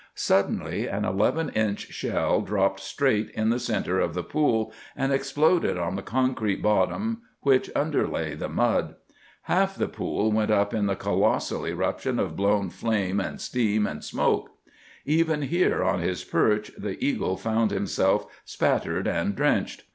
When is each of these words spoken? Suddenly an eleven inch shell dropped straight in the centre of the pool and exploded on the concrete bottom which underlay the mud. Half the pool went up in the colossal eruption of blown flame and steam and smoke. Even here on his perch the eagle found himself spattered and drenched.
Suddenly 0.15 0.87
an 0.87 1.05
eleven 1.05 1.49
inch 1.49 1.91
shell 1.93 2.41
dropped 2.41 2.79
straight 2.79 3.29
in 3.35 3.51
the 3.51 3.59
centre 3.59 3.99
of 3.99 4.15
the 4.15 4.23
pool 4.23 4.73
and 4.95 5.13
exploded 5.13 5.77
on 5.77 5.95
the 5.95 6.01
concrete 6.01 6.59
bottom 6.59 7.21
which 7.41 7.69
underlay 7.75 8.33
the 8.33 8.49
mud. 8.49 8.95
Half 9.43 9.75
the 9.75 9.87
pool 9.87 10.31
went 10.31 10.49
up 10.49 10.73
in 10.73 10.87
the 10.87 10.95
colossal 10.95 11.67
eruption 11.67 12.17
of 12.17 12.35
blown 12.35 12.71
flame 12.71 13.19
and 13.19 13.39
steam 13.39 13.85
and 13.85 14.03
smoke. 14.03 14.49
Even 15.05 15.43
here 15.43 15.83
on 15.83 15.99
his 15.99 16.23
perch 16.23 16.71
the 16.75 16.97
eagle 17.05 17.37
found 17.37 17.69
himself 17.69 18.25
spattered 18.43 19.05
and 19.07 19.35
drenched. 19.35 19.83